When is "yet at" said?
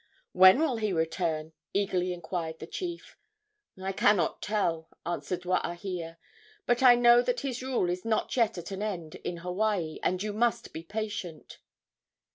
8.35-8.71